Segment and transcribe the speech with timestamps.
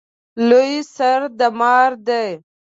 [0.49, 2.27] لوی سر د مار دی